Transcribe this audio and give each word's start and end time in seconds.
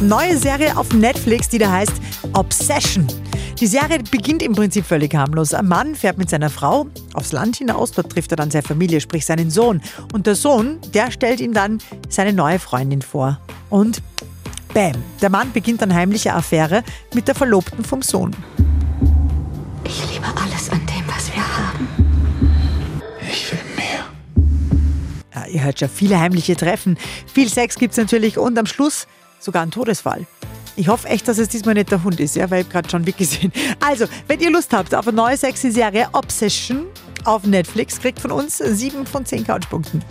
Neue 0.00 0.38
Serie 0.38 0.78
auf 0.78 0.94
Netflix, 0.94 1.50
die 1.50 1.58
da 1.58 1.70
heißt 1.70 1.92
Obsession. 2.32 3.06
Die 3.60 3.66
Serie 3.66 3.98
beginnt 4.10 4.42
im 4.42 4.54
Prinzip 4.54 4.86
völlig 4.86 5.14
harmlos. 5.14 5.52
Ein 5.52 5.68
Mann 5.68 5.94
fährt 5.94 6.16
mit 6.16 6.30
seiner 6.30 6.48
Frau 6.48 6.86
aufs 7.12 7.32
Land 7.32 7.56
hinaus, 7.56 7.92
dort 7.92 8.10
trifft 8.10 8.32
er 8.32 8.36
dann 8.36 8.50
seine 8.50 8.62
Familie, 8.62 9.02
sprich 9.02 9.26
seinen 9.26 9.50
Sohn. 9.50 9.82
Und 10.14 10.26
der 10.26 10.36
Sohn, 10.36 10.78
der 10.94 11.10
stellt 11.10 11.40
ihm 11.40 11.52
dann 11.52 11.82
seine 12.08 12.32
neue 12.32 12.58
Freundin 12.58 13.02
vor. 13.02 13.38
Und 13.68 14.00
bam, 14.72 14.94
der 15.20 15.28
Mann 15.28 15.52
beginnt 15.52 15.82
eine 15.82 15.94
heimliche 15.94 16.32
Affäre 16.32 16.82
mit 17.12 17.28
der 17.28 17.34
Verlobten 17.34 17.84
vom 17.84 18.00
Sohn. 18.00 18.34
Ich 19.84 20.02
liebe 20.14 20.24
alles 20.28 20.70
an 20.70 20.80
dem, 20.86 21.06
was 21.14 21.30
wir 21.34 21.58
haben. 21.58 21.88
Ich 23.30 23.52
will 23.52 23.58
mehr. 23.76 24.06
Ja, 25.34 25.46
ihr 25.46 25.62
hört 25.62 25.78
schon, 25.78 25.90
viele 25.90 26.18
heimliche 26.18 26.56
Treffen. 26.56 26.96
Viel 27.30 27.50
Sex 27.50 27.74
gibt's 27.74 27.98
natürlich 27.98 28.38
und 28.38 28.58
am 28.58 28.64
Schluss 28.64 29.06
sogar 29.40 29.62
ein 29.62 29.70
Todesfall. 29.70 30.26
Ich 30.76 30.88
hoffe 30.88 31.08
echt, 31.08 31.28
dass 31.28 31.38
es 31.38 31.48
diesmal 31.48 31.74
nicht 31.74 31.90
der 31.90 32.02
Hund 32.04 32.20
ist, 32.20 32.36
ja, 32.36 32.50
weil 32.50 32.62
ich 32.62 32.68
gerade 32.68 32.88
schon 32.88 33.06
weggesehen. 33.06 33.52
Also, 33.80 34.06
wenn 34.28 34.40
ihr 34.40 34.50
Lust 34.50 34.72
habt 34.72 34.94
auf 34.94 35.06
eine 35.08 35.16
neue 35.16 35.36
sexy 35.36 35.70
Serie 35.70 36.08
Obsession 36.12 36.86
auf 37.24 37.44
Netflix, 37.44 38.00
kriegt 38.00 38.20
von 38.20 38.30
uns 38.32 38.58
7 38.58 39.06
von 39.06 39.26
10 39.26 39.46
Couchpunkten. 39.46 40.02